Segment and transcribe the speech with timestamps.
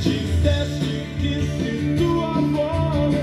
[0.00, 3.14] Disseste que se tua voz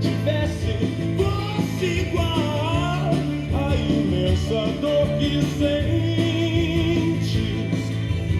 [0.00, 0.74] tivesse
[1.16, 3.14] fosse igual
[3.54, 7.32] à imensa dor que sentes,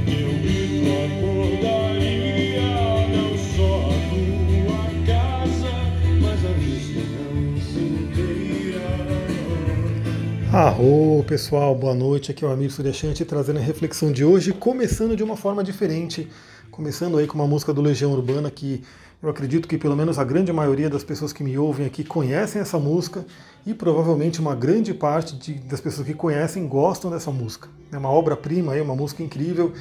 [0.05, 2.73] teu grito acordaria
[3.09, 5.75] não só a tua casa,
[6.21, 8.91] mas a vizinhança inteira.
[10.53, 12.31] Arro, pessoal, boa noite.
[12.31, 16.29] Aqui é o Amir Suryashanti trazendo a reflexão de hoje, começando de uma forma diferente,
[16.81, 18.83] começando aí com uma música do Legião Urbana que
[19.23, 22.61] eu acredito que pelo menos a grande maioria das pessoas que me ouvem aqui conhecem
[22.61, 23.25] essa música
[23.67, 27.69] e provavelmente uma grande parte de- das pessoas que conhecem gostam dessa música.
[27.93, 29.73] É uma obra-prima, uma música incrível,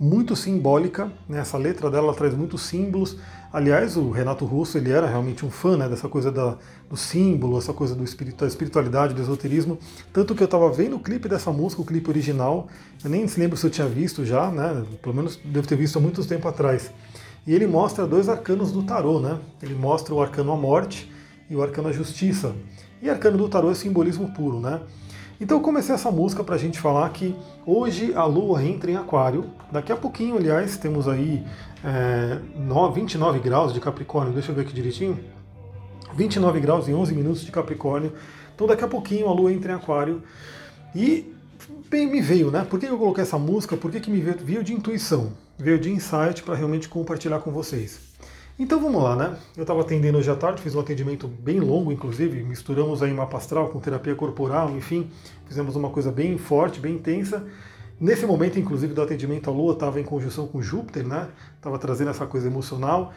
[0.00, 1.12] muito simbólica.
[1.28, 1.38] Né?
[1.38, 3.16] Essa letra dela ela traz muitos símbolos.
[3.52, 6.56] Aliás, o Renato Russo ele era realmente um fã né, dessa coisa da,
[6.90, 9.78] do símbolo, essa coisa do espiritu, da espiritualidade, do esoterismo.
[10.12, 12.66] Tanto que eu estava vendo o clipe dessa música, o clipe original.
[13.04, 14.84] Eu nem se lembro se eu tinha visto já, né?
[15.00, 16.90] Pelo menos devo ter visto há muito tempo atrás.
[17.48, 19.38] E ele mostra dois arcanos do tarô, né?
[19.62, 21.10] Ele mostra o arcano a morte
[21.48, 22.54] e o arcano a justiça.
[23.00, 24.82] E arcano do tarô é simbolismo puro, né?
[25.40, 28.96] Então eu comecei essa música para a gente falar que hoje a Lua entra em
[28.96, 29.46] Aquário.
[29.72, 31.42] Daqui a pouquinho, aliás, temos aí
[31.82, 34.34] é, no- 29 graus de Capricórnio.
[34.34, 35.18] Deixa eu ver aqui direitinho.
[36.14, 38.12] 29 graus e 11 minutos de Capricórnio.
[38.54, 40.22] Então daqui a pouquinho a Lua entra em Aquário.
[40.94, 41.32] E
[41.88, 42.64] bem, me veio, né?
[42.64, 43.76] Por que eu coloquei essa música?
[43.76, 45.32] Por que, que me veio, veio de intuição?
[45.58, 48.00] Veio de insight para realmente compartilhar com vocês.
[48.58, 49.36] Então vamos lá, né?
[49.56, 53.36] Eu estava atendendo hoje à tarde, fiz um atendimento bem longo, inclusive, misturamos aí mapa
[53.36, 55.08] astral com terapia corporal, enfim,
[55.46, 57.46] fizemos uma coisa bem forte, bem intensa.
[58.00, 61.28] Nesse momento, inclusive, do atendimento, a Lua estava em conjunção com Júpiter, né?
[61.56, 63.12] Estava trazendo essa coisa emocional.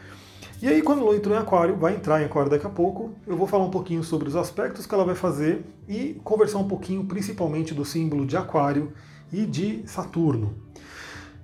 [0.62, 3.10] E aí, quando a Lua entrou em Aquário, vai entrar em Aquário daqui a pouco,
[3.26, 6.68] eu vou falar um pouquinho sobre os aspectos que ela vai fazer e conversar um
[6.68, 8.92] pouquinho, principalmente, do símbolo de Aquário
[9.32, 10.54] e de Saturno.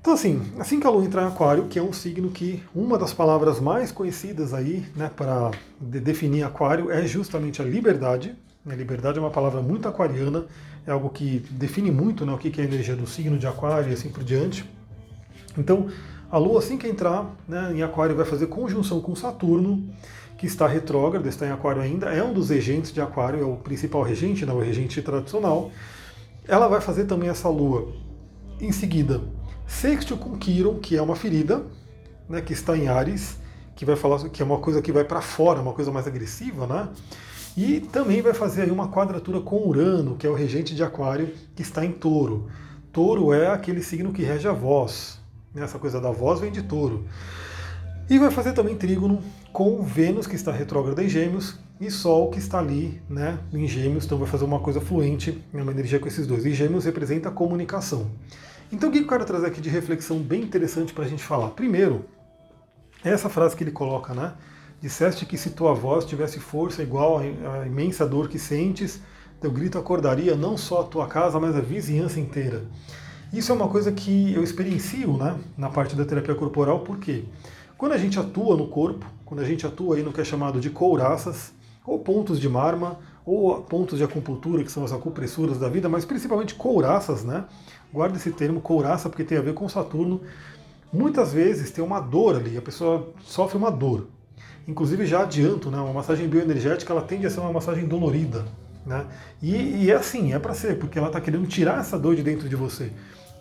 [0.00, 2.96] Então, assim, assim que a Lua entrar em Aquário, que é um signo que uma
[2.96, 8.36] das palavras mais conhecidas aí, né, para de- definir Aquário é justamente a liberdade.
[8.64, 10.46] A liberdade é uma palavra muito aquariana,
[10.86, 13.48] é algo que define muito né, o que que é a energia do signo de
[13.48, 14.64] Aquário e assim por diante.
[15.58, 15.89] Então,
[16.30, 19.89] a Lua, assim que entrar né, em Aquário, vai fazer conjunção com Saturno,
[20.36, 23.56] que está retrógrado, está em Aquário ainda, é um dos regentes de Aquário, é o
[23.56, 25.70] principal regente, né, o regente tradicional.
[26.46, 27.92] Ela vai fazer também essa Lua
[28.61, 29.22] em seguida,
[29.67, 31.64] sexto com Quiron, que é uma ferida,
[32.28, 33.38] né, que está em Ares,
[33.74, 36.67] que vai falar que é uma coisa que vai para fora, uma coisa mais agressiva,
[36.67, 36.88] né?
[37.56, 41.33] E também vai fazer aí uma quadratura com Urano, que é o regente de Aquário,
[41.55, 42.48] que está em Touro.
[42.92, 45.17] Touro é aquele signo que rege a voz.
[45.55, 47.07] Essa coisa da voz vem de Touro.
[48.09, 49.23] E vai fazer também trígono
[49.53, 54.05] com Vênus, que está retrógrada em Gêmeos, e Sol, que está ali né, em Gêmeos,
[54.05, 56.45] então vai fazer uma coisa fluente, né, uma energia com esses dois.
[56.45, 58.11] E Gêmeos representa a comunicação.
[58.73, 61.51] Então o que eu quero trazer aqui de reflexão bem interessante para a gente falar?
[61.51, 62.05] Primeiro,
[63.05, 64.35] essa frase que ele coloca, né?
[64.80, 69.01] Disseste que se tua voz tivesse força igual à imensa dor que sentes,
[69.41, 72.65] teu grito acordaria não só a tua casa, mas a vizinhança inteira.
[73.33, 77.24] Isso é uma coisa que eu experiencio né, na parte da terapia corporal, porque
[77.77, 80.58] quando a gente atua no corpo, quando a gente atua aí no que é chamado
[80.58, 81.52] de couraças,
[81.84, 86.06] ou pontos de marma, ou pontos de acupuntura, que são as acupressuras da vida, mas
[86.06, 87.44] principalmente couraças, né?
[87.92, 90.22] Guarda esse termo couraça, porque tem a ver com Saturno.
[90.90, 94.06] Muitas vezes tem uma dor ali, a pessoa sofre uma dor.
[94.67, 95.78] Inclusive já adianto, né?
[95.78, 98.46] Uma massagem bioenergética ela tende a ser uma massagem dolorida,
[98.86, 99.06] né?
[99.42, 102.22] E, e é assim, é para ser, porque ela está querendo tirar essa dor de
[102.22, 102.90] dentro de você.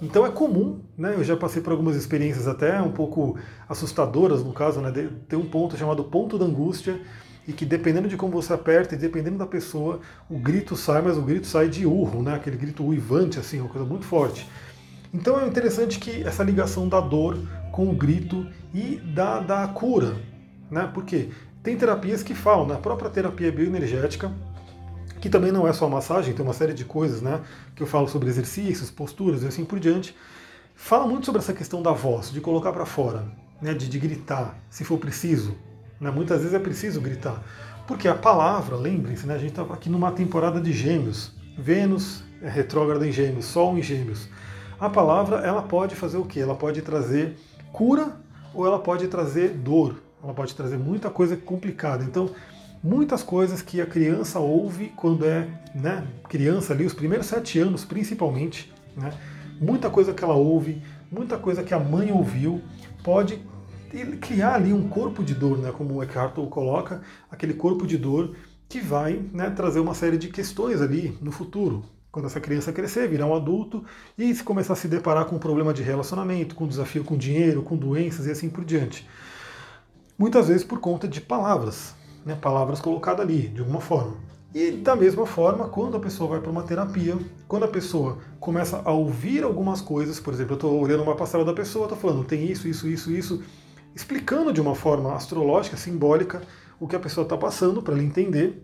[0.01, 1.13] Então é comum, né?
[1.15, 3.37] Eu já passei por algumas experiências até um pouco
[3.67, 4.91] assustadoras, no caso, né?
[5.27, 6.99] Tem um ponto chamado ponto da angústia,
[7.47, 11.17] e que dependendo de como você aperta e dependendo da pessoa, o grito sai, mas
[11.17, 12.35] o grito sai de urro, né?
[12.35, 14.47] Aquele grito uivante, assim, uma coisa muito forte.
[15.13, 17.37] Então é interessante que essa ligação da dor
[17.71, 20.15] com o grito e da, da cura,
[20.69, 20.91] né?
[20.93, 21.29] Porque
[21.63, 24.31] tem terapias que falam, na própria terapia bioenergética,
[25.19, 27.41] que também não é só massagem, tem uma série de coisas, né?
[27.75, 30.15] Que eu falo sobre exercícios, posturas e assim por diante.
[30.75, 33.25] Fala muito sobre essa questão da voz, de colocar para fora,
[33.61, 33.73] né?
[33.73, 35.55] De, de gritar, se for preciso.
[35.99, 36.11] Né?
[36.11, 37.43] Muitas vezes é preciso gritar.
[37.87, 39.35] Porque a palavra, lembrem-se, né?
[39.35, 41.31] a gente está aqui numa temporada de gêmeos.
[41.57, 44.27] Vênus é retrógrada em gêmeos, Sol em gêmeos.
[44.79, 46.39] A palavra, ela pode fazer o quê?
[46.39, 47.35] Ela pode trazer
[47.71, 48.15] cura
[48.53, 49.95] ou ela pode trazer dor.
[50.23, 52.03] Ela pode trazer muita coisa complicada.
[52.03, 52.29] Então,
[52.87, 55.45] muitas coisas que a criança ouve quando é
[55.75, 59.11] né, criança ali, os primeiros sete anos principalmente, né,
[59.59, 60.81] muita coisa que ela ouve,
[61.11, 62.61] muita coisa que a mãe ouviu,
[63.03, 63.41] pode
[64.21, 67.97] criar ali um corpo de dor, né, como o Eckhart Tolle coloca, aquele corpo de
[67.97, 68.35] dor
[68.69, 71.83] que vai né, trazer uma série de questões ali no futuro.
[72.09, 73.83] Quando essa criança crescer, virar um adulto
[74.17, 77.61] e se começar a se deparar com um problema de relacionamento, com desafio com dinheiro,
[77.61, 79.07] com doenças e assim por diante.
[80.17, 81.93] muitas vezes por conta de palavras,
[82.27, 84.15] né, palavras colocadas ali, de alguma forma.
[84.53, 88.81] E da mesma forma, quando a pessoa vai para uma terapia, quando a pessoa começa
[88.83, 92.25] a ouvir algumas coisas, por exemplo, eu estou olhando uma passada da pessoa, estou falando,
[92.25, 93.43] tem isso, isso, isso, isso,
[93.95, 96.41] explicando de uma forma astrológica, simbólica,
[96.79, 98.61] o que a pessoa está passando para ela entender,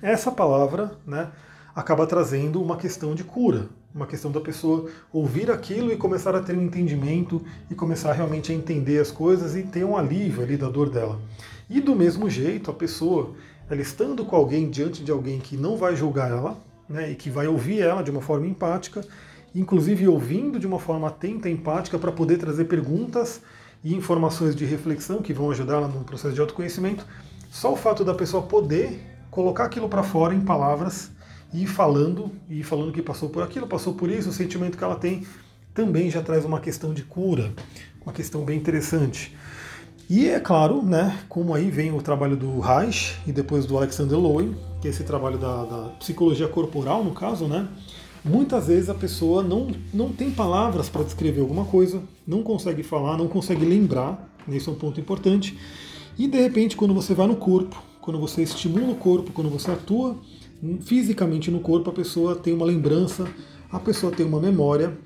[0.00, 1.30] essa palavra né,
[1.74, 6.40] acaba trazendo uma questão de cura, uma questão da pessoa ouvir aquilo e começar a
[6.40, 10.56] ter um entendimento e começar realmente a entender as coisas e ter um alívio ali
[10.56, 11.18] da dor dela.
[11.68, 13.34] E do mesmo jeito, a pessoa,
[13.68, 16.56] ela estando com alguém diante de alguém que não vai julgar ela,
[16.88, 19.04] né, e que vai ouvir ela de uma forma empática,
[19.54, 23.40] inclusive ouvindo de uma forma atenta e empática para poder trazer perguntas
[23.82, 27.04] e informações de reflexão que vão ajudar ela no processo de autoconhecimento,
[27.50, 31.10] só o fato da pessoa poder colocar aquilo para fora em palavras
[31.52, 34.96] e falando, e falando que passou por aquilo, passou por isso, o sentimento que ela
[34.96, 35.26] tem
[35.74, 37.52] também já traz uma questão de cura,
[38.02, 39.36] uma questão bem interessante.
[40.08, 44.16] E é claro, né, como aí vem o trabalho do Reich e depois do Alexander
[44.16, 47.66] Lowen, que é esse trabalho da, da psicologia corporal, no caso, né,
[48.24, 53.16] muitas vezes a pessoa não, não tem palavras para descrever alguma coisa, não consegue falar,
[53.16, 55.58] não consegue lembrar, esse é um ponto importante,
[56.16, 59.72] e de repente quando você vai no corpo, quando você estimula o corpo, quando você
[59.72, 60.16] atua
[60.82, 63.26] fisicamente no corpo, a pessoa tem uma lembrança,
[63.72, 64.96] a pessoa tem uma memória,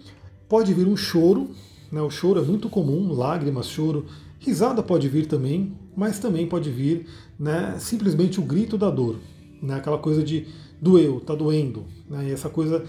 [0.46, 1.48] pode vir um choro,
[1.90, 2.02] né?
[2.02, 4.04] o choro é muito comum, lágrimas, choro,
[4.40, 7.06] risada pode vir também, mas também pode vir
[7.38, 9.16] né, simplesmente o grito da dor,
[9.62, 9.76] né?
[9.76, 10.46] aquela coisa de
[10.80, 12.28] doeu, tá doendo, né?
[12.28, 12.84] e essa coisa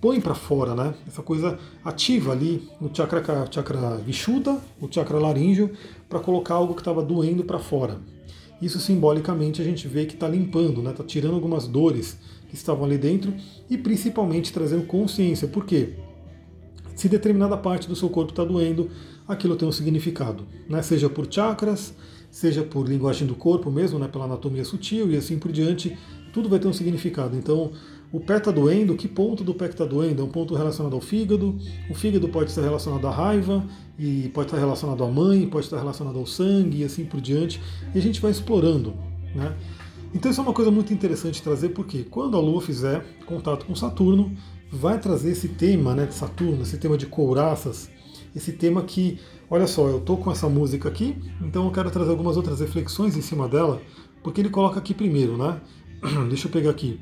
[0.00, 0.94] põe para fora, né?
[1.06, 5.70] Essa coisa ativa ali no chakra, chakra Vishuddha, o chakra laríngeo,
[6.08, 7.98] para colocar algo que estava doendo para fora.
[8.62, 10.92] Isso simbolicamente a gente vê que está limpando, está né?
[10.96, 12.18] Tá tirando algumas dores
[12.48, 13.34] que estavam ali dentro
[13.68, 15.46] e principalmente trazendo consciência.
[15.46, 15.94] Por quê?
[17.00, 18.90] Se determinada parte do seu corpo está doendo,
[19.26, 20.82] aquilo tem um significado, né?
[20.82, 21.94] seja por chakras,
[22.30, 24.06] seja por linguagem do corpo mesmo, né?
[24.06, 25.96] pela anatomia sutil e assim por diante,
[26.30, 27.34] tudo vai ter um significado.
[27.38, 27.72] Então,
[28.12, 30.20] o pé está doendo, que ponto do pé está doendo?
[30.20, 31.56] É um ponto relacionado ao fígado.
[31.88, 33.64] O fígado pode estar relacionado à raiva,
[33.98, 37.62] e pode estar relacionado à mãe, pode estar relacionado ao sangue e assim por diante.
[37.94, 38.92] E a gente vai explorando.
[39.34, 39.56] Né?
[40.12, 43.74] Então isso é uma coisa muito interessante trazer, porque quando a Lua fizer contato com
[43.76, 44.34] Saturno,
[44.70, 47.88] vai trazer esse tema né, de Saturno, esse tema de couraças,
[48.34, 52.10] esse tema que, olha só, eu estou com essa música aqui, então eu quero trazer
[52.10, 53.80] algumas outras reflexões em cima dela,
[54.22, 55.60] porque ele coloca aqui primeiro, né?
[56.28, 57.00] Deixa eu pegar aqui.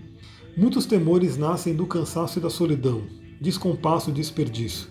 [0.56, 3.02] Muitos temores nascem do cansaço e da solidão,
[3.40, 4.88] descompasso e desperdício.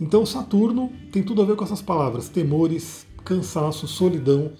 [0.00, 4.52] Então, Saturno tem tudo a ver com essas palavras: temores, cansaço, solidão.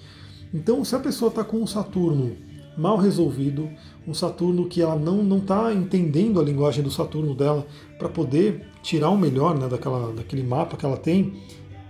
[0.52, 2.36] Então, se a pessoa está com um Saturno
[2.76, 3.68] mal resolvido,
[4.06, 7.66] um Saturno que ela não está entendendo a linguagem do Saturno dela
[7.98, 11.34] para poder tirar o melhor né, daquela, daquele mapa que ela tem,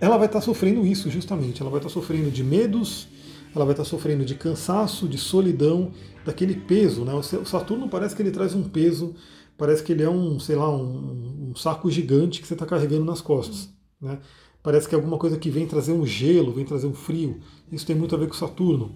[0.01, 1.61] ela vai estar tá sofrendo isso justamente.
[1.61, 3.09] Ela vai estar tá sofrendo de medos,
[3.55, 5.93] ela vai estar tá sofrendo de cansaço, de solidão,
[6.25, 7.05] daquele peso.
[7.05, 7.15] Né?
[7.15, 9.15] O Saturno parece que ele traz um peso,
[9.57, 13.05] parece que ele é um, sei lá, um, um saco gigante que você está carregando
[13.05, 13.69] nas costas.
[14.01, 14.19] Né?
[14.63, 17.41] Parece que é alguma coisa que vem trazer um gelo, vem trazer um frio.
[17.71, 18.95] Isso tem muito a ver com Saturno.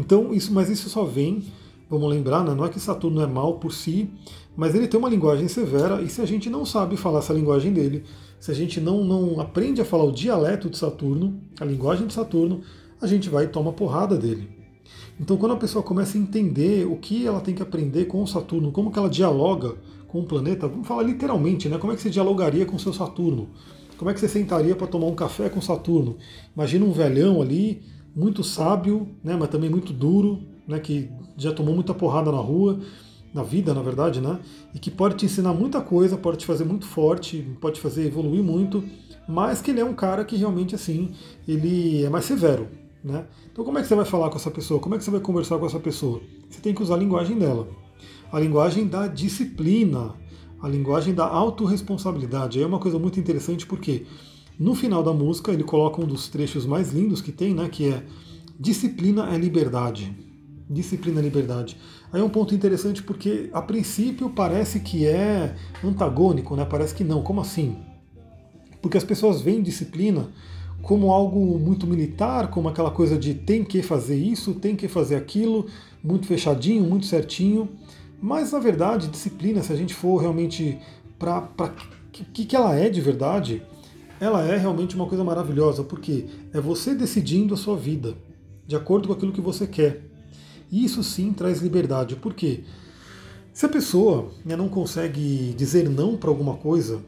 [0.00, 1.44] Então, isso, mas isso só vem,
[1.88, 2.54] vamos lembrar, né?
[2.54, 4.08] não é que Saturno é mal por si,
[4.56, 7.70] mas ele tem uma linguagem severa, e se a gente não sabe falar essa linguagem
[7.70, 8.04] dele,
[8.40, 12.14] se a gente não, não aprende a falar o dialeto de Saturno, a linguagem de
[12.14, 12.62] Saturno,
[12.98, 14.48] a gente vai e toma porrada dele.
[15.20, 18.26] Então, quando a pessoa começa a entender o que ela tem que aprender com o
[18.26, 19.74] Saturno, como que ela dialoga
[20.08, 21.76] com o planeta, vamos falar literalmente, né?
[21.76, 23.50] Como é que você dialogaria com o seu Saturno?
[23.98, 26.16] Como é que você sentaria para tomar um café com Saturno?
[26.56, 27.82] Imagina um velhão ali,
[28.14, 29.36] muito sábio, né?
[29.38, 30.78] Mas também muito duro, né?
[30.78, 32.80] Que já tomou muita porrada na rua,
[33.32, 34.40] na vida, na verdade, né?
[34.74, 38.06] E que pode te ensinar muita coisa, pode te fazer muito forte, pode te fazer
[38.06, 38.84] evoluir muito,
[39.28, 41.12] mas que ele é um cara que realmente assim,
[41.46, 42.68] ele é mais severo,
[43.02, 43.26] né?
[43.52, 44.80] Então, como é que você vai falar com essa pessoa?
[44.80, 46.20] Como é que você vai conversar com essa pessoa?
[46.48, 47.68] Você tem que usar a linguagem dela.
[48.32, 50.14] A linguagem da disciplina,
[50.60, 52.58] a linguagem da autorresponsabilidade.
[52.58, 54.06] Aí é uma coisa muito interessante porque
[54.60, 57.88] no final da música ele coloca um dos trechos mais lindos que tem, né, que
[57.88, 58.04] é
[58.58, 60.14] disciplina é liberdade.
[60.68, 61.78] Disciplina é liberdade.
[62.12, 66.66] Aí é um ponto interessante porque a princípio parece que é antagônico, né?
[66.66, 67.22] Parece que não.
[67.22, 67.78] Como assim?
[68.82, 70.28] Porque as pessoas veem disciplina
[70.82, 75.16] como algo muito militar, como aquela coisa de tem que fazer isso, tem que fazer
[75.16, 75.66] aquilo,
[76.04, 77.68] muito fechadinho, muito certinho.
[78.20, 80.78] Mas na verdade, disciplina, se a gente for realmente
[81.18, 83.62] para o que, que ela é de verdade,
[84.20, 88.14] ela é realmente uma coisa maravilhosa, porque é você decidindo a sua vida,
[88.66, 90.02] de acordo com aquilo que você quer.
[90.70, 92.62] E isso sim traz liberdade, porque
[93.52, 97.00] se a pessoa né, não consegue dizer não para alguma coisa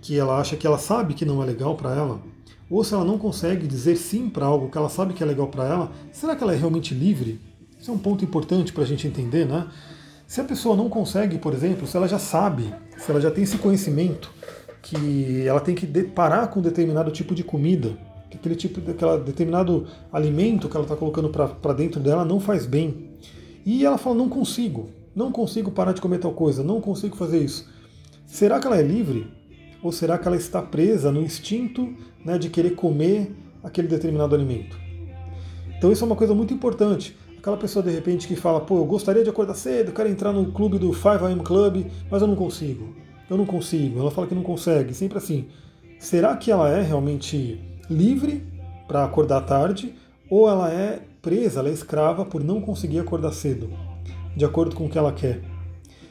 [0.00, 2.22] que ela acha que ela sabe que não é legal para ela,
[2.70, 5.48] ou se ela não consegue dizer sim para algo que ela sabe que é legal
[5.48, 7.40] para ela, será que ela é realmente livre?
[7.80, 9.66] Isso é um ponto importante para a gente entender, né?
[10.26, 13.42] Se a pessoa não consegue, por exemplo, se ela já sabe, se ela já tem
[13.42, 14.30] esse conhecimento
[14.82, 17.96] que ela tem que parar com determinado tipo de comida,
[18.30, 22.40] que aquele tipo de aquela determinado alimento que ela está colocando para dentro dela não
[22.40, 23.10] faz bem.
[23.64, 27.38] E ela fala, não consigo, não consigo parar de comer tal coisa, não consigo fazer
[27.38, 27.68] isso.
[28.26, 29.30] Será que ela é livre?
[29.82, 31.94] Ou será que ela está presa no instinto
[32.24, 34.78] né, de querer comer aquele determinado alimento?
[35.76, 37.16] Então isso é uma coisa muito importante.
[37.38, 40.52] Aquela pessoa de repente que fala, pô, eu gostaria de acordar cedo, quero entrar no
[40.52, 42.94] clube do 5am Club, mas eu não consigo.
[43.30, 44.00] Eu não consigo.
[44.00, 45.46] Ela fala que não consegue, sempre assim.
[46.00, 48.44] Será que ela é realmente livre
[48.88, 49.94] para acordar tarde
[50.28, 53.70] ou ela é presa, ela é escrava por não conseguir acordar cedo,
[54.36, 55.42] de acordo com o que ela quer?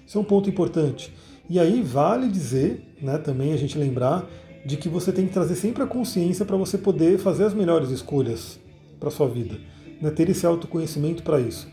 [0.05, 1.13] Isso é um ponto importante.
[1.49, 4.27] E aí vale dizer, né, também a gente lembrar
[4.65, 7.89] de que você tem que trazer sempre a consciência para você poder fazer as melhores
[7.89, 8.59] escolhas
[8.99, 9.57] para sua vida,
[10.01, 11.67] né, ter esse autoconhecimento para isso.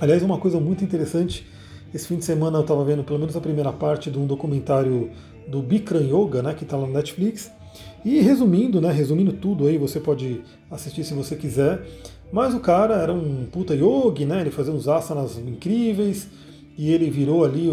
[0.00, 1.46] Aliás, uma coisa muito interessante,
[1.92, 5.10] esse fim de semana eu estava vendo pelo menos a primeira parte de um documentário
[5.48, 7.50] do Bikram Yoga, né, que está lá no Netflix,
[8.04, 11.82] e resumindo, né, resumindo tudo aí, você pode assistir se você quiser,
[12.32, 16.28] mas o cara era um puta yogi, né, ele fazia uns asanas incríveis,
[16.78, 17.70] e ele virou ali,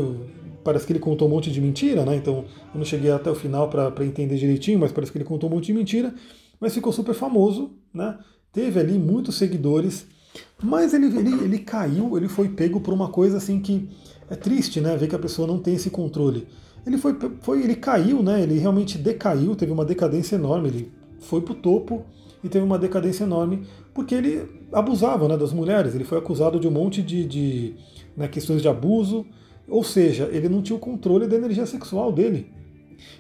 [0.64, 3.36] parece que ele contou um monte de mentira, né, então eu não cheguei até o
[3.36, 6.14] final para entender direitinho, mas parece que ele contou um monte de mentira,
[6.60, 8.18] mas ficou super famoso, né,
[8.52, 10.08] teve ali muitos seguidores,
[10.62, 13.90] mas ele, ele, ele caiu, ele foi pego por uma coisa assim que
[14.30, 16.48] é triste, né, ver que a pessoa não tem esse controle
[16.88, 18.42] ele foi, foi, ele caiu, né?
[18.42, 20.70] Ele realmente decaiu, teve uma decadência enorme.
[20.70, 22.06] Ele foi para o topo
[22.42, 23.64] e teve uma decadência enorme
[23.94, 25.94] porque ele abusava né, das mulheres.
[25.94, 27.76] Ele foi acusado de um monte de, de
[28.16, 29.26] né, questões de abuso,
[29.68, 32.48] ou seja, ele não tinha o controle da energia sexual dele.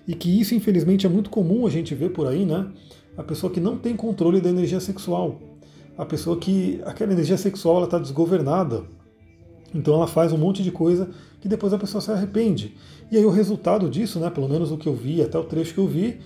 [0.07, 2.67] E que isso, infelizmente, é muito comum a gente ver por aí, né?
[3.17, 5.41] A pessoa que não tem controle da energia sexual.
[5.97, 8.83] A pessoa que aquela energia sexual está desgovernada.
[9.73, 11.09] Então ela faz um monte de coisa
[11.41, 12.75] que depois a pessoa se arrepende.
[13.11, 15.73] E aí o resultado disso, né, pelo menos o que eu vi, até o trecho
[15.73, 16.19] que eu vi,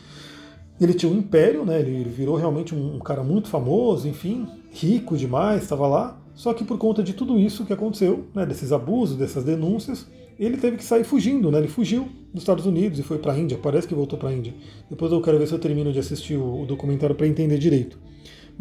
[0.79, 5.63] ele tinha um império, né, ele virou realmente um, cara muito famoso, enfim, rico demais,
[5.63, 6.19] estava lá.
[6.33, 10.07] Só que por conta de tudo isso que aconteceu, né, desses abusos, dessas denúncias,
[10.39, 11.59] ele teve que sair fugindo, né?
[11.59, 13.59] Ele fugiu dos Estados Unidos e foi para a Índia.
[13.61, 14.55] Parece que voltou para a Índia.
[14.89, 17.99] Depois eu quero ver se eu termino de assistir o documentário para entender direito.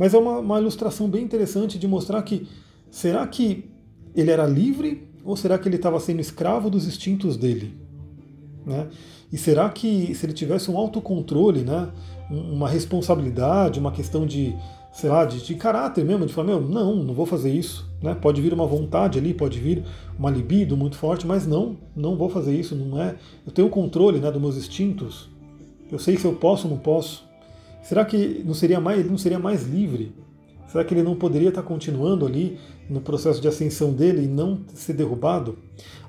[0.01, 2.49] Mas é uma, uma ilustração bem interessante de mostrar que
[2.91, 3.71] será que
[4.15, 7.75] ele era livre ou será que ele estava sendo escravo dos instintos dele?
[8.65, 8.89] Né?
[9.31, 11.91] E será que se ele tivesse um autocontrole, né,
[12.31, 14.57] uma responsabilidade, uma questão de,
[14.91, 17.87] sei lá, de, de caráter mesmo, de falar, meu, não, não vou fazer isso.
[18.03, 18.15] Né?
[18.15, 19.85] Pode vir uma vontade ali, pode vir
[20.19, 23.17] uma libido muito forte, mas não, não vou fazer isso, não é.
[23.47, 25.29] Eu tenho o controle né, dos meus instintos.
[25.93, 27.29] Eu sei se eu posso ou não posso.
[27.83, 30.13] Será que não seria mais, ele não seria mais livre?
[30.69, 32.59] Será que ele não poderia estar continuando ali
[32.89, 35.59] no processo de ascensão dele e não ser derrubado?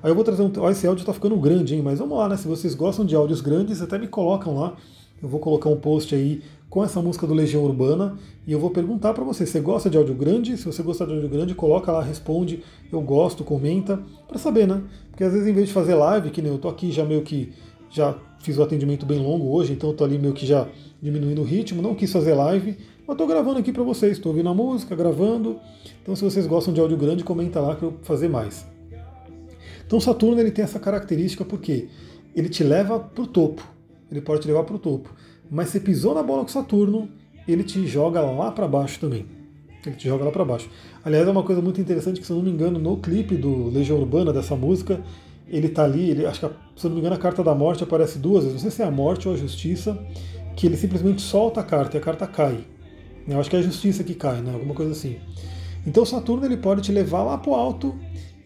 [0.02, 0.52] Aí eu vou trazer um.
[0.58, 1.82] Ó, esse áudio está ficando grande, hein?
[1.82, 2.36] Mas vamos lá, né?
[2.36, 4.76] Se vocês gostam de áudios grandes, até me colocam lá.
[5.20, 8.70] Eu vou colocar um post aí com essa música do Legião Urbana e eu vou
[8.70, 10.56] perguntar para você, você gosta de áudio grande?
[10.56, 14.82] Se você gostar de áudio grande, coloca lá, responde, eu gosto, comenta, para saber, né?
[15.10, 17.22] Porque às vezes em vez de fazer live, que nem eu tô aqui já meio
[17.22, 17.52] que
[17.92, 20.66] já fiz o atendimento bem longo hoje, então tô ali meio que já
[21.00, 24.48] diminuindo o ritmo, não quis fazer live, mas estou gravando aqui para vocês, estou ouvindo
[24.48, 25.58] a música, gravando.
[26.02, 28.66] Então, se vocês gostam de áudio grande, comenta lá que eu vou fazer mais.
[29.86, 31.88] Então, Saturno ele tem essa característica porque
[32.34, 33.62] ele te leva para o topo.
[34.10, 35.12] Ele pode te levar para o topo.
[35.50, 37.08] Mas se pisou na bola com Saturno,
[37.46, 39.26] ele te joga lá para baixo também.
[39.84, 40.70] Ele te joga lá para baixo.
[41.04, 43.68] Aliás, é uma coisa muito interessante que, se eu não me engano, no clipe do
[43.68, 45.02] Legião Urbana, dessa música,
[45.52, 48.18] ele tá ali, ele, acho que, se não me engano, a carta da morte aparece
[48.18, 49.98] duas vezes, não sei se é a morte ou a justiça,
[50.56, 52.64] que ele simplesmente solta a carta e a carta cai.
[53.28, 54.52] Eu acho que é a justiça que cai, né?
[54.52, 55.16] Alguma coisa assim.
[55.86, 57.94] Então Saturno ele pode te levar lá para o alto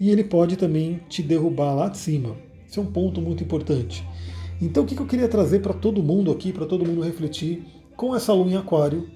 [0.01, 2.37] e ele pode também te derrubar lá de cima.
[2.69, 4.07] Esse é um ponto muito importante.
[4.61, 7.65] Então o que eu queria trazer para todo mundo aqui, para todo mundo refletir,
[7.97, 9.09] com essa lua em aquário,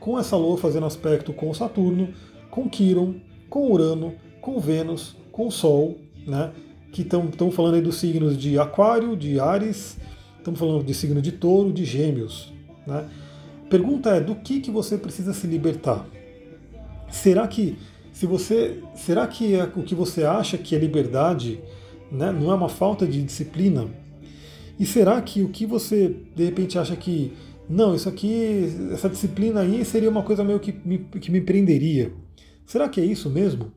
[0.00, 2.08] com essa lua fazendo aspecto com Saturno,
[2.50, 3.14] com Quiron,
[3.48, 6.52] com Urano, com Vênus, com Sol, né?
[6.96, 9.98] Que estão falando aí dos signos de Aquário, de Ares,
[10.38, 12.50] estamos falando de signo de Touro, de Gêmeos,
[12.86, 13.06] né?
[13.68, 16.06] Pergunta é do que, que você precisa se libertar?
[17.10, 17.76] Será que
[18.14, 21.60] se você, será que é o que você acha que é liberdade,
[22.10, 23.86] né, não é uma falta de disciplina?
[24.80, 27.30] E será que o que você de repente acha que
[27.68, 32.10] não, isso aqui, essa disciplina aí seria uma coisa meio que me, que me prenderia?
[32.64, 33.70] Será que é isso mesmo?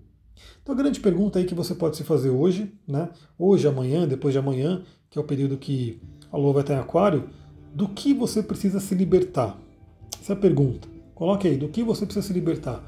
[0.61, 3.09] Então a grande pergunta aí que você pode se fazer hoje, né?
[3.37, 6.79] Hoje, amanhã, depois de amanhã, que é o período que a Lua vai estar em
[6.79, 7.29] aquário,
[7.73, 9.59] do que você precisa se libertar?
[10.21, 10.87] Essa é a pergunta.
[11.15, 12.83] Coloque aí, do que você precisa se libertar?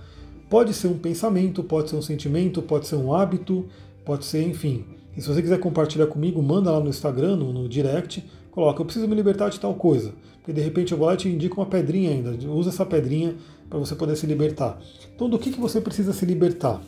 [0.50, 3.65] Pode ser um pensamento, pode ser um sentimento, pode ser um hábito,
[4.05, 4.86] pode ser, enfim.
[5.15, 8.86] E se você quiser compartilhar comigo, manda lá no Instagram, no, no direct, coloca, eu
[8.86, 10.13] preciso me libertar de tal coisa.
[10.38, 12.31] Porque de repente eu vou lá e te indico uma pedrinha ainda.
[12.50, 13.36] Usa essa pedrinha
[13.70, 14.79] para você poder se libertar.
[15.15, 16.81] Então, do que, que você precisa se libertar?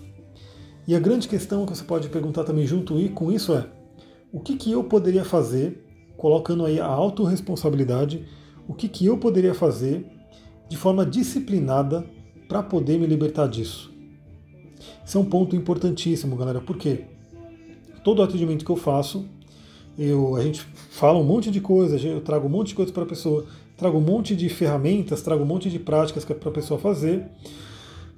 [0.88, 3.68] E a grande questão que você pode perguntar também junto com isso é:
[4.32, 5.86] o que, que eu poderia fazer,
[6.18, 8.26] colocando aí a autorresponsabilidade,
[8.68, 10.06] o que, que eu poderia fazer
[10.70, 12.06] de forma disciplinada
[12.48, 13.94] para poder me libertar disso?
[15.06, 17.06] Isso é um ponto importantíssimo, galera, porque
[18.04, 19.26] todo atendimento que eu faço,
[19.98, 23.04] eu, a gente fala um monte de coisas, eu trago um monte de coisas para
[23.04, 23.46] a pessoa,
[23.78, 27.26] trago um monte de ferramentas, trago um monte de práticas para a pessoa fazer.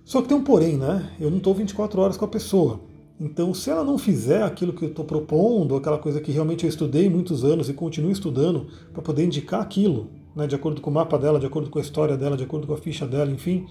[0.05, 1.11] Só que tem um porém, né?
[1.19, 2.79] Eu não estou 24 horas com a pessoa.
[3.19, 6.69] Então, se ela não fizer aquilo que eu estou propondo, aquela coisa que realmente eu
[6.69, 10.93] estudei muitos anos e continuo estudando para poder indicar aquilo, né, de acordo com o
[10.93, 13.65] mapa dela, de acordo com a história dela, de acordo com a ficha dela, enfim,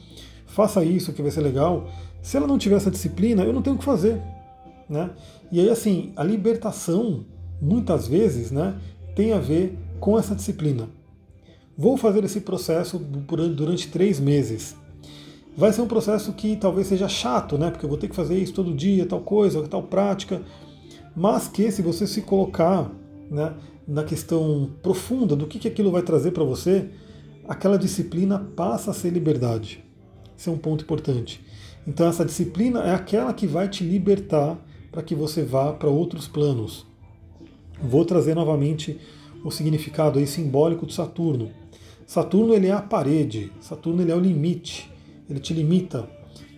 [0.47, 1.89] faça isso que vai ser legal.
[2.21, 4.21] Se ela não tiver essa disciplina, eu não tenho o que fazer.
[4.89, 5.11] Né?
[5.53, 7.25] E aí, assim, a libertação,
[7.63, 8.75] muitas vezes, né,
[9.15, 10.89] tem a ver com essa disciplina.
[11.77, 14.75] Vou fazer esse processo durante três meses.
[15.57, 17.71] Vai ser um processo que talvez seja chato, né?
[17.71, 20.43] Porque eu vou ter que fazer isso todo dia, tal coisa, tal prática.
[21.15, 22.91] Mas que se você se colocar
[23.31, 23.55] né,
[23.87, 26.91] na questão profunda do que, que aquilo vai trazer para você,
[27.47, 29.85] aquela disciplina passa a ser liberdade.
[30.37, 31.41] Esse é um ponto importante.
[31.87, 34.59] Então essa disciplina é aquela que vai te libertar
[34.91, 36.85] para que você vá para outros planos.
[37.81, 38.99] Vou trazer novamente
[39.45, 41.51] o significado aí simbólico de Saturno.
[42.07, 44.91] Saturno ele é a parede, Saturno ele é o limite,
[45.29, 46.09] ele te limita.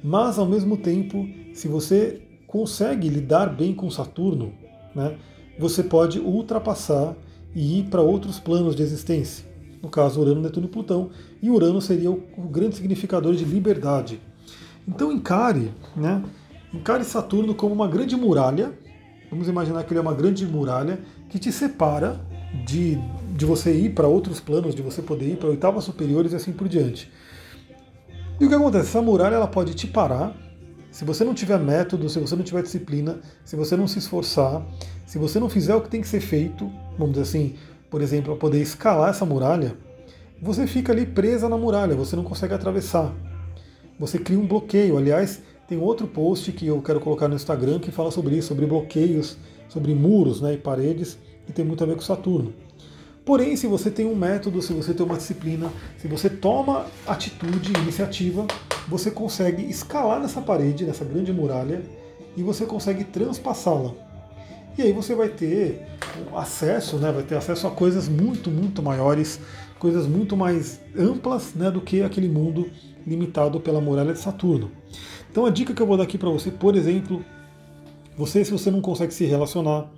[0.02, 4.52] Mas ao mesmo tempo, se você consegue lidar bem com Saturno,
[4.94, 5.16] né,
[5.58, 7.14] você pode ultrapassar
[7.54, 9.44] e ir para outros planos de existência.
[9.82, 11.10] No caso, Urano, Netuno e Plutão.
[11.42, 14.20] E Urano seria o, o grande significador de liberdade.
[14.86, 16.22] Então encare, né,
[16.72, 18.72] encare Saturno como uma grande muralha.
[19.30, 22.20] Vamos imaginar que ele é uma grande muralha que te separa
[22.64, 22.98] de,
[23.34, 26.52] de você ir para outros planos, de você poder ir para oitavas superiores e assim
[26.52, 27.10] por diante.
[28.38, 28.88] E o que acontece?
[28.88, 30.36] Essa muralha ela pode te parar.
[30.90, 34.62] Se você não tiver método, se você não tiver disciplina, se você não se esforçar,
[35.06, 37.54] se você não fizer o que tem que ser feito, vamos dizer assim,
[37.90, 39.76] por exemplo, para poder escalar essa muralha,
[40.40, 43.14] você fica ali presa na muralha, você não consegue atravessar.
[43.98, 44.98] Você cria um bloqueio.
[44.98, 48.66] Aliás, tem outro post que eu quero colocar no Instagram que fala sobre isso, sobre
[48.66, 52.52] bloqueios, sobre muros né, e paredes, que tem muito a ver com Saturno.
[53.26, 57.72] Porém, se você tem um método, se você tem uma disciplina, se você toma atitude,
[57.82, 58.46] iniciativa,
[58.86, 61.82] você consegue escalar nessa parede, nessa grande muralha,
[62.36, 63.90] e você consegue transpassá-la.
[64.78, 65.84] E aí você vai ter
[66.36, 69.40] acesso, né, vai ter acesso a coisas muito, muito maiores,
[69.76, 72.70] coisas muito mais amplas né, do que aquele mundo
[73.04, 74.70] limitado pela muralha de Saturno.
[75.28, 77.24] Então a dica que eu vou dar aqui para você, por exemplo,
[78.16, 79.90] você se você não consegue se relacionar,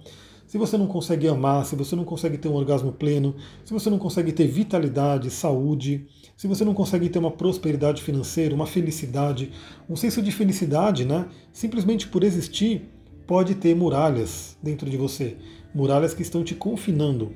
[0.49, 3.91] se você não consegue amar, se você não consegue ter um orgasmo pleno, se você
[3.91, 6.07] não consegue ter vitalidade, saúde,
[6.39, 9.53] se você não consegue ter uma prosperidade financeira, uma felicidade,
[9.89, 11.29] um senso de felicidade, né?
[11.53, 12.89] Simplesmente por existir,
[13.27, 15.37] pode ter muralhas dentro de você,
[15.75, 17.31] muralhas que estão te confinando.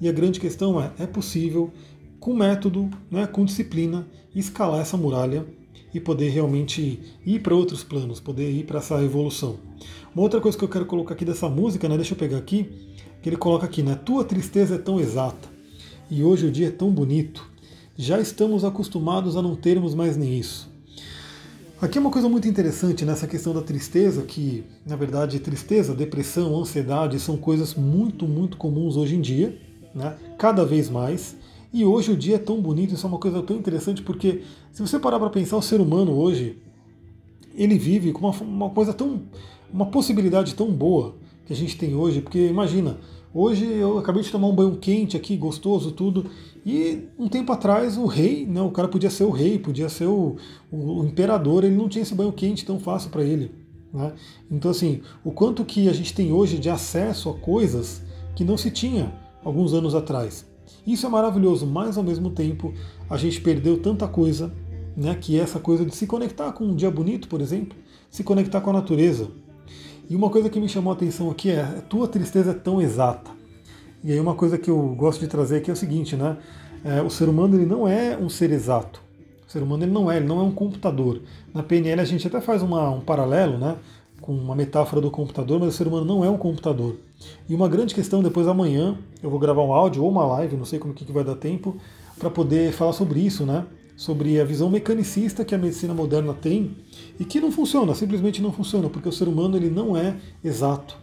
[0.00, 1.70] E a grande questão é: é possível,
[2.18, 5.46] com método, né, com disciplina, escalar essa muralha
[5.98, 9.56] e poder realmente ir para outros planos, poder ir para essa evolução.
[10.14, 12.70] Uma outra coisa que eu quero colocar aqui dessa música, né, deixa eu pegar aqui,
[13.20, 15.48] que ele coloca aqui, né, tua tristeza é tão exata
[16.10, 17.46] e hoje o dia é tão bonito.
[17.96, 20.70] Já estamos acostumados a não termos mais nem isso.
[21.80, 26.58] Aqui é uma coisa muito interessante nessa questão da tristeza, que na verdade tristeza, depressão,
[26.58, 29.56] ansiedade são coisas muito, muito comuns hoje em dia,
[29.94, 30.16] né?
[30.38, 31.36] cada vez mais.
[31.72, 34.80] E hoje o dia é tão bonito, isso é uma coisa tão interessante, porque se
[34.80, 36.58] você parar para pensar, o ser humano hoje,
[37.54, 39.22] ele vive com uma, uma coisa tão
[39.72, 41.14] uma possibilidade tão boa
[41.46, 42.98] que a gente tem hoje, porque imagina,
[43.32, 46.26] hoje eu acabei de tomar um banho quente aqui, gostoso, tudo,
[46.64, 50.06] e um tempo atrás o rei, né, o cara podia ser o rei, podia ser
[50.06, 50.36] o,
[50.70, 53.50] o, o imperador, ele não tinha esse banho quente tão fácil para ele.
[53.92, 54.12] Né?
[54.50, 58.02] Então, assim, o quanto que a gente tem hoje de acesso a coisas
[58.34, 60.46] que não se tinha alguns anos atrás.
[60.86, 62.72] Isso é maravilhoso, mas ao mesmo tempo
[63.08, 64.52] a gente perdeu tanta coisa,
[64.96, 67.76] né, que é essa coisa de se conectar com um dia bonito, por exemplo,
[68.10, 69.28] se conectar com a natureza,
[70.10, 72.80] e uma coisa que me chamou a atenção aqui é a tua tristeza é tão
[72.80, 73.30] exata.
[74.02, 76.38] E aí uma coisa que eu gosto de trazer aqui é o seguinte, né?
[76.82, 79.02] É, o ser humano ele não é um ser exato.
[79.46, 81.20] O ser humano ele não é, ele não é um computador.
[81.52, 83.76] Na PNL a gente até faz uma, um paralelo, né?
[84.20, 86.96] Com uma metáfora do computador, mas o ser humano não é um computador.
[87.48, 90.64] E uma grande questão, depois amanhã eu vou gravar um áudio ou uma live, não
[90.64, 91.76] sei como que vai dar tempo,
[92.18, 93.64] para poder falar sobre isso, né?
[93.98, 96.76] sobre a visão mecanicista que a medicina moderna tem
[97.18, 100.96] e que não funciona, simplesmente não funciona, porque o ser humano ele não é exato.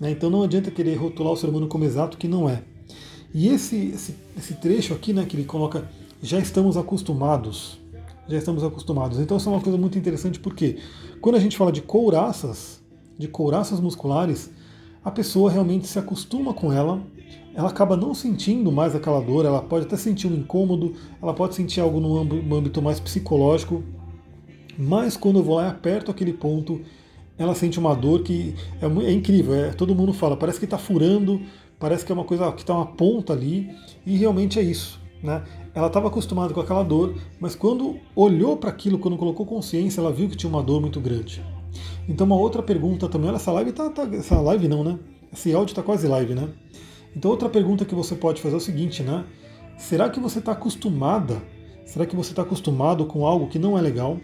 [0.00, 0.12] Né?
[0.12, 2.62] Então não adianta querer rotular o ser humano como exato, que não é.
[3.34, 5.86] E esse, esse, esse trecho aqui, né, que ele coloca,
[6.22, 7.78] já estamos acostumados.
[8.28, 9.18] Já estamos acostumados.
[9.18, 10.76] Então isso é uma coisa muito interessante, porque
[11.20, 12.82] quando a gente fala de couraças,
[13.18, 14.50] de couraças musculares,
[15.04, 17.02] a pessoa realmente se acostuma com ela
[17.58, 21.56] ela acaba não sentindo mais aquela dor, ela pode até sentir um incômodo, ela pode
[21.56, 23.82] sentir algo no âmbito mais psicológico,
[24.78, 26.80] mas quando eu vou lá e aperto aquele ponto,
[27.36, 30.78] ela sente uma dor que é, é incrível, é, todo mundo fala, parece que está
[30.78, 31.40] furando,
[31.80, 33.68] parece que é uma coisa que está uma ponta ali,
[34.06, 35.00] e realmente é isso.
[35.22, 35.42] Né?
[35.74, 40.12] Ela estava acostumada com aquela dor, mas quando olhou para aquilo, quando colocou consciência, ela
[40.12, 41.44] viu que tinha uma dor muito grande.
[42.08, 44.98] Então uma outra pergunta também, olha, essa live tá, tá essa live não, né?
[45.32, 46.48] Esse áudio está quase live, né?
[47.14, 49.24] Então, outra pergunta que você pode fazer é o seguinte, né?
[49.76, 51.42] Será que você está acostumada?
[51.84, 54.18] Será que você está acostumado com algo que não é legal?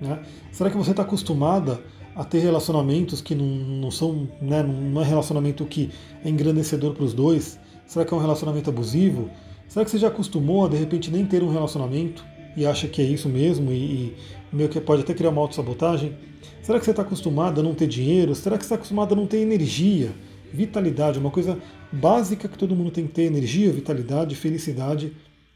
[0.00, 0.20] Né?
[0.50, 1.80] Será que você está acostumada
[2.16, 5.90] a ter relacionamentos que não, não são, né, não é relacionamento que
[6.24, 7.58] é engrandecedor para os dois?
[7.86, 9.28] Será que é um relacionamento abusivo?
[9.70, 12.22] Será que você já acostumou a de repente nem ter um relacionamento
[12.54, 14.16] e acha que é isso mesmo e, e
[14.52, 16.14] meio que pode até criar uma autossabotagem?
[16.62, 18.34] Será que você está acostumado a não ter dinheiro?
[18.34, 20.12] Será que você está acostumado a não ter energia?
[20.52, 21.58] vitalidade, uma coisa
[21.92, 25.12] básica que todo mundo tem que ter: energia, vitalidade, felicidade.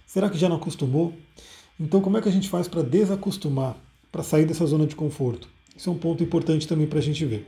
[0.06, 1.12] Será que já não acostumou?
[1.78, 3.76] Então, como é que a gente faz para desacostumar,
[4.12, 5.48] para sair dessa zona de conforto?
[5.76, 7.46] Isso é um ponto importante também para a gente ver.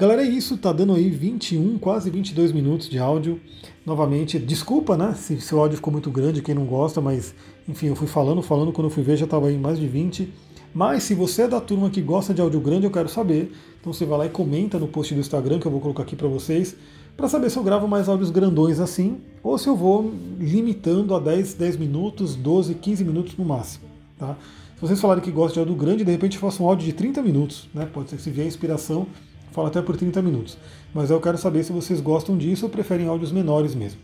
[0.00, 3.38] Galera, é isso, tá dando aí 21, quase 22 minutos de áudio.
[3.84, 7.34] Novamente, desculpa, né, se, se o áudio ficou muito grande, quem não gosta, mas
[7.68, 10.32] enfim, eu fui falando, falando, quando eu fui ver já estava aí mais de 20.
[10.72, 13.52] Mas se você é da turma que gosta de áudio grande, eu quero saber.
[13.78, 16.16] Então você vai lá e comenta no post do Instagram que eu vou colocar aqui
[16.16, 16.74] para vocês,
[17.14, 21.20] para saber se eu gravo mais áudios grandões assim, ou se eu vou limitando a
[21.20, 23.84] 10, 10 minutos, 12, 15 minutos no máximo.
[24.18, 24.34] Tá?
[24.76, 26.94] Se vocês falarem que gostam de áudio grande, de repente eu faço um áudio de
[26.94, 27.68] 30 minutos.
[27.74, 27.84] Né?
[27.84, 29.06] Pode ser que se vier inspiração,
[29.52, 30.58] falo até por 30 minutos.
[30.94, 34.00] Mas eu quero saber se vocês gostam disso ou preferem áudios menores mesmo.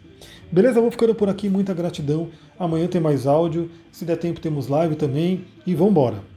[0.51, 0.81] Beleza?
[0.81, 2.29] Vou ficando por aqui, muita gratidão.
[2.59, 3.71] Amanhã tem mais áudio.
[3.91, 5.45] Se der tempo, temos live também.
[5.67, 6.36] E vamos embora.